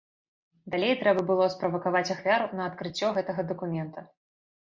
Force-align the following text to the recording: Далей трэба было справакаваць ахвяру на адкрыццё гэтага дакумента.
Далей 0.75 0.93
трэба 1.01 1.21
было 1.31 1.49
справакаваць 1.55 2.09
ахвяру 2.15 2.47
на 2.59 2.63
адкрыццё 2.69 3.07
гэтага 3.17 3.41
дакумента. 3.51 3.99